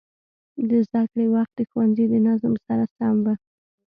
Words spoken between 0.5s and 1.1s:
د زده